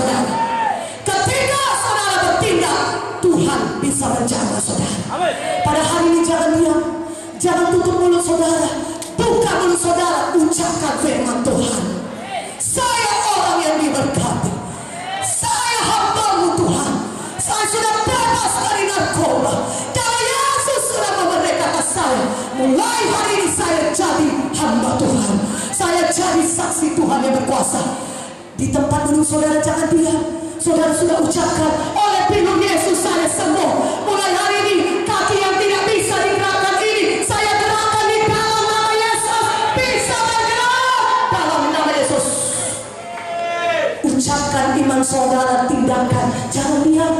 saudara. 0.00 0.34
Ketika 1.04 1.62
saudara 1.76 2.16
bertindak, 2.24 2.80
Tuhan 3.20 3.60
bisa 3.84 4.06
menjaga 4.08 4.58
saudara. 4.60 4.98
Pada 5.60 5.82
hari 5.84 6.06
ini 6.16 6.20
jangan 6.24 6.50
diam, 6.56 6.80
jangan 7.36 7.66
tutup 7.68 8.00
mulut 8.00 8.24
saudara, 8.24 8.70
buka 9.20 9.52
mulut 9.60 9.76
saudara, 9.76 10.32
ucapkan 10.32 10.94
firman 11.04 11.38
Tuhan. 11.44 11.82
Saya 12.56 13.12
orang 13.36 13.58
yang 13.60 13.76
diberkati. 13.84 14.52
Saya 15.20 15.80
hambamu 15.84 16.56
Tuhan. 16.56 16.92
Saya 17.36 17.64
sudah 17.68 17.94
bebas 18.08 18.52
dari 18.56 18.82
narkoba. 18.88 19.54
Karena 19.92 20.20
Yesus 20.24 20.80
sudah 20.92 21.12
memerdekakan 21.24 21.84
saya. 21.84 22.22
Mulai 22.60 23.00
hari 23.08 23.32
ini 23.40 23.48
saya 23.48 23.80
jadi 23.92 24.28
hamba 24.60 24.96
Tuhan. 25.00 25.34
Saya 25.72 26.02
jadi 26.12 26.44
saksi 26.44 26.96
Tuhan 26.96 27.18
yang 27.24 27.34
berkuasa. 27.40 28.09
Di 28.60 28.68
tempat 28.68 29.08
duduk 29.08 29.24
saudara 29.24 29.56
jangan 29.64 29.88
diam. 29.88 30.20
Saudara 30.60 30.92
sudah 30.92 31.16
ucapkan 31.24 31.96
oleh 31.96 32.28
pilih 32.28 32.60
Yesus 32.60 33.00
saya 33.00 33.24
sembuh. 33.24 34.04
Mulai 34.04 34.36
hari 34.36 34.56
ini 34.68 35.00
kaki 35.08 35.40
yang 35.40 35.56
tidak 35.56 35.82
bisa 35.88 36.20
digerakkan 36.20 36.76
ini 36.84 37.24
saya 37.24 37.56
gerakkan 37.56 38.04
di 38.04 38.16
dalam 38.28 38.64
nama 38.68 38.92
Yesus. 38.92 39.44
Bisa 39.80 40.16
bergerak 40.28 41.32
dalam 41.32 41.62
nama 41.72 41.90
Yesus. 41.96 42.26
Ucapkan 44.04 44.76
iman 44.76 45.00
saudara, 45.00 45.64
tindakan. 45.64 46.26
Jangan 46.52 46.80
diam. 46.84 47.14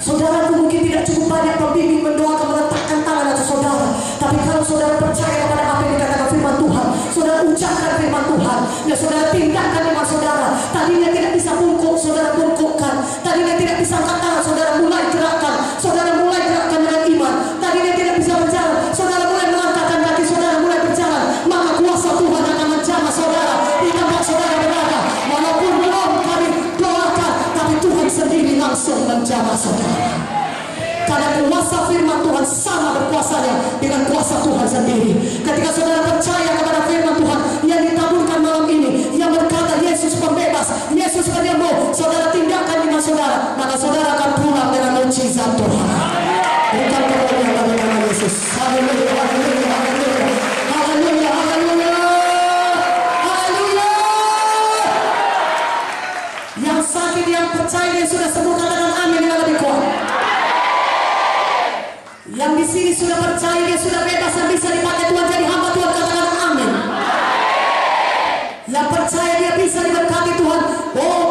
Saudaraku 0.00 0.64
mungkin 0.64 0.80
tidak 0.88 1.04
cukup 1.04 1.28
banyak 1.28 1.60
pembimbing 1.60 2.00
mendoakan 2.00 2.56
meletakkan 2.56 3.04
tangan 3.04 3.36
atas 3.36 3.52
saudara. 3.52 3.88
Tapi 4.16 4.36
kalau 4.48 4.64
saudara 4.64 4.96
percaya 4.96 5.44
kepada 5.44 5.76
apa 5.76 5.82
yang 5.84 5.92
dikatakan 6.00 6.28
saudara 7.10 7.42
ucapkan 7.44 7.92
firman 7.98 8.24
Tuhan. 8.30 8.60
Dan 8.86 8.96
saudara 8.96 9.24
tindakan 9.34 9.82
iman 9.92 10.06
saudara. 10.06 10.48
Tadinya 10.70 11.08
tidak 11.10 11.32
bisa 11.36 11.50
bungkuk, 11.58 11.94
saudara 11.98 12.30
bungkukkan. 12.38 12.94
Tadinya 13.22 13.54
tidak 13.58 13.76
bisa 13.82 13.94
angkat 13.98 14.16
tangan, 14.22 14.42
saudara 14.42 14.70
mulai 14.78 15.04
gerakkan. 15.10 15.56
Saudara 15.76 16.10
mulai 16.22 16.42
gerakkan 16.46 16.80
dengan 16.86 17.02
iman. 17.18 17.34
Tadinya 17.58 17.92
tidak 17.98 18.14
bisa 18.22 18.32
berjalan, 18.38 18.76
saudara 18.94 19.24
mulai 19.26 19.46
melangkahkan 19.50 19.98
kaki 20.06 20.22
saudara 20.24 20.56
mulai 20.62 20.78
berjalan. 20.86 21.24
Maka 21.50 21.70
kuasa 21.82 22.10
Tuhan 22.16 22.42
akan 22.46 22.66
menjamah 22.78 23.12
saudara 23.12 23.54
di 23.82 23.88
tempat 23.90 24.22
saudara 24.22 24.54
berada. 24.62 25.00
Walaupun 25.30 25.72
belum 25.82 26.10
kami 26.22 26.48
doakan, 26.78 27.32
tapi 27.54 27.74
Tuhan 27.82 28.08
sendiri 28.08 28.52
langsung 28.58 29.04
menjamah 29.06 29.56
saudara. 29.58 30.40
Karena 31.10 31.42
kuasa 31.50 31.90
firman 31.90 32.22
Tuhan 32.22 32.46
sama 32.46 32.88
berkuasanya 32.94 33.82
dengan 33.82 34.06
kuasa 34.06 34.46
Tuhan 34.46 34.62
sendiri. 34.62 35.10
Ketika 35.42 35.70
saudara 35.74 36.06
percaya 36.06 36.54
kepada 36.54 36.86
firman 36.86 37.18
Tuhan 37.18 37.40
yang 37.66 37.82
ditaburkan 37.82 38.38
malam 38.38 38.70
ini, 38.70 39.18
yang 39.18 39.34
berkata 39.34 39.82
Yesus 39.82 40.22
pembebas, 40.22 40.70
Yesus 40.94 41.26
penyembuh, 41.34 41.90
saudara 41.90 42.30
tindakan 42.30 42.86
dengan 42.86 43.02
saudara, 43.02 43.58
sini 62.70 62.94
sudah 62.94 63.18
percaya 63.18 63.66
dia 63.66 63.74
sudah 63.74 64.06
bebas 64.06 64.30
dan 64.30 64.46
bisa 64.46 64.68
dipakai 64.70 65.10
Tuhan 65.10 65.26
jadi 65.26 65.44
hamba 65.50 65.68
Tuhan 65.74 65.90
katakan 65.90 66.36
amin. 66.46 66.70
Yang 68.70 68.88
percaya 68.94 69.34
dia 69.42 69.52
bisa 69.58 69.78
diberkati 69.82 70.32
Tuhan. 70.38 70.60
Oh 70.94 71.29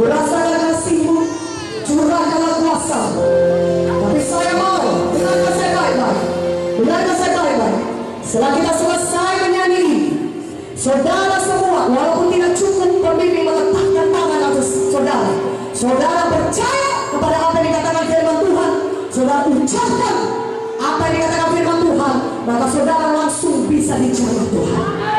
Kurasakan 0.00 0.72
kasihmu, 0.72 1.28
curahkanlah 1.84 2.56
kuasamu. 2.56 3.20
Tapi 3.84 4.20
saya 4.24 4.52
mau, 4.56 4.80
dengarkan 5.12 5.52
saya 5.52 5.70
baik-baik. 5.76 6.24
Dengarkan 6.80 7.14
saya 7.20 7.32
baik-baik. 7.36 7.80
Setelah 8.24 8.50
kita 8.56 8.72
selesai 8.80 9.32
menyanyi, 9.44 9.88
saudara 10.72 11.36
semua, 11.36 11.92
walaupun 11.92 12.32
tidak 12.32 12.56
cukup 12.56 12.90
pemimpin 12.96 13.44
meletakkan 13.44 14.08
tangan 14.08 14.40
atas 14.48 14.68
saudara, 14.88 15.32
saudara 15.76 16.22
percaya 16.32 16.92
kepada 17.12 17.36
apa 17.36 17.54
yang 17.60 17.66
dikatakan 17.68 18.04
firman 18.08 18.36
Tuhan, 18.40 18.70
saudara 19.12 19.42
ucapkan 19.52 20.16
apa 20.80 21.02
yang 21.04 21.14
dikatakan 21.20 21.48
firman 21.52 21.78
Tuhan, 21.84 22.16
maka 22.48 22.66
saudara 22.72 23.06
langsung 23.20 23.68
bisa 23.68 24.00
dijawab 24.00 24.48
Tuhan. 24.48 25.09